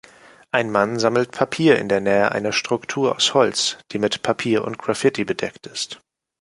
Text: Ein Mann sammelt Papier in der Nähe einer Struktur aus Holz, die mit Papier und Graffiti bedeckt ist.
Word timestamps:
Ein 0.49 0.71
Mann 0.71 0.97
sammelt 0.97 1.29
Papier 1.29 1.77
in 1.77 1.87
der 1.87 1.99
Nähe 2.01 2.31
einer 2.31 2.53
Struktur 2.53 3.15
aus 3.15 3.35
Holz, 3.35 3.77
die 3.91 3.99
mit 3.99 4.23
Papier 4.23 4.65
und 4.65 4.79
Graffiti 4.79 5.25
bedeckt 5.25 5.67
ist. 5.67 5.99